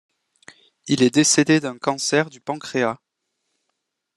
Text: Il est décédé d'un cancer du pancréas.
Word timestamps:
Il 0.87 1.03
est 1.03 1.13
décédé 1.13 1.59
d'un 1.59 1.77
cancer 1.77 2.31
du 2.31 2.41
pancréas. 2.41 2.97